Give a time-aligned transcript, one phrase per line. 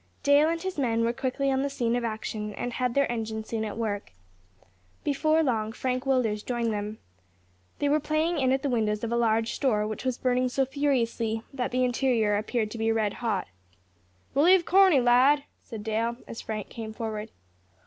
[0.23, 3.43] Dale and his men were quickly on the scene of action, and had their engine
[3.43, 4.13] soon at work.
[5.03, 6.97] Before long, Frank Willders joined them.
[7.77, 10.65] They were playing in at the windows of a large store, which was burning so
[10.65, 13.47] furiously that the interior appeared to be red hot.
[14.33, 17.29] "Relieve Corney, lad," said Dale, as Frank came forward.